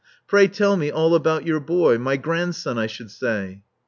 Pray 0.25 0.47
tell 0.47 0.77
me 0.77 0.89
all 0.89 1.13
about 1.13 1.45
your 1.45 1.59
boy— 1.59 1.95
my 1.99 2.17
grandson, 2.17 2.75
I 2.79 2.87
should 2.87 3.11
say." 3.11 3.61